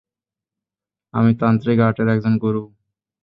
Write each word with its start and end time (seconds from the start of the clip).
আমি 1.13 1.31
তান্ত্রিক 1.41 1.77
আর্টের 1.79 2.07
একজন 2.07 2.33
গুরু। 2.37 2.63